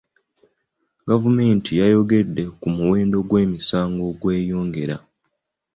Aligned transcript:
Gavumenti 1.09 1.71
yayogedde 1.81 2.43
ku 2.59 2.67
muwendo 2.75 3.17
gw'emisango 3.29 4.01
ogweyongera 4.11 4.95